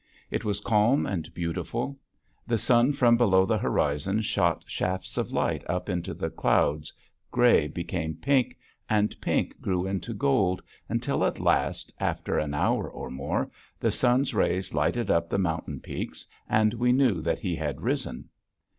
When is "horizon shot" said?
3.59-4.63